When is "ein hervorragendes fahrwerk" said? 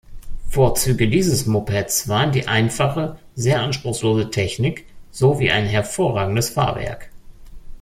5.51-7.11